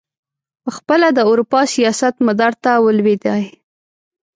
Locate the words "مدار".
2.27-2.53